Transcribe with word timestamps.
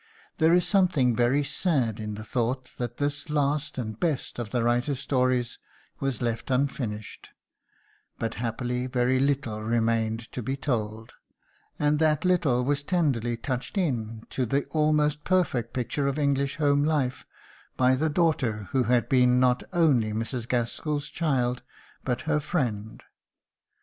There 0.39 0.51
is 0.55 0.67
something 0.67 1.15
very 1.15 1.43
sad 1.43 1.99
in 1.99 2.15
the 2.15 2.23
thought 2.23 2.71
that 2.77 2.97
this 2.97 3.29
last 3.29 3.77
and 3.77 3.99
best 3.99 4.39
of 4.39 4.49
the 4.49 4.63
writer's 4.63 4.99
stories 4.99 5.59
was 5.99 6.23
left 6.23 6.49
unfinished; 6.49 7.29
but 8.17 8.33
happily 8.41 8.87
very 8.87 9.19
little 9.19 9.61
remained 9.61 10.21
to 10.31 10.41
be 10.41 10.57
told, 10.57 11.13
and 11.77 11.99
that 11.99 12.25
little 12.25 12.63
was 12.63 12.81
tenderly 12.81 13.37
touched 13.37 13.77
in 13.77 14.23
to 14.31 14.47
the 14.47 14.65
almost 14.71 15.23
perfect 15.23 15.71
picture 15.71 16.07
of 16.07 16.17
English 16.17 16.55
home 16.55 16.83
life 16.83 17.23
by 17.77 17.93
the 17.93 18.09
daughter 18.09 18.69
who 18.71 18.85
had 18.85 19.07
been 19.07 19.39
not 19.39 19.61
only 19.71 20.13
Mrs. 20.13 20.49
Gaskell's 20.49 21.09
child 21.09 21.61
but 22.03 22.21
her 22.21 22.39
friend. 22.39 23.03